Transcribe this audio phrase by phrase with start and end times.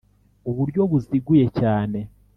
[0.49, 1.99] uburyo buziguye cyane